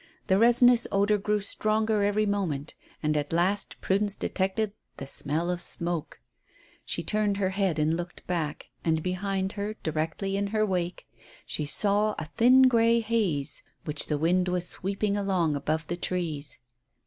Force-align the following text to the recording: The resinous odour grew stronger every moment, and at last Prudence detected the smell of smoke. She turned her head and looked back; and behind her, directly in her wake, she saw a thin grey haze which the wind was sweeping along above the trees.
The 0.25 0.39
resinous 0.39 0.87
odour 0.91 1.19
grew 1.19 1.39
stronger 1.41 2.01
every 2.01 2.25
moment, 2.25 2.73
and 3.03 3.15
at 3.15 3.31
last 3.31 3.79
Prudence 3.81 4.15
detected 4.15 4.73
the 4.97 5.05
smell 5.05 5.51
of 5.51 5.61
smoke. 5.61 6.19
She 6.83 7.03
turned 7.03 7.37
her 7.37 7.51
head 7.51 7.77
and 7.77 7.95
looked 7.95 8.25
back; 8.25 8.69
and 8.83 9.03
behind 9.03 9.51
her, 9.51 9.75
directly 9.83 10.35
in 10.35 10.47
her 10.47 10.65
wake, 10.65 11.05
she 11.45 11.67
saw 11.67 12.15
a 12.17 12.25
thin 12.35 12.63
grey 12.63 12.99
haze 13.01 13.61
which 13.85 14.07
the 14.07 14.17
wind 14.17 14.47
was 14.47 14.67
sweeping 14.67 15.15
along 15.15 15.55
above 15.55 15.85
the 15.85 15.97
trees. 15.97 16.57